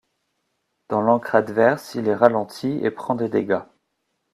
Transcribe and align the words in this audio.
Dans 0.89 0.99
l'encre 1.01 1.35
adverse, 1.35 1.93
il 1.93 2.07
est 2.07 2.15
ralenti 2.15 2.79
et 2.81 2.89
prend 2.89 3.13
des 3.13 3.29
dégâts. 3.29 3.61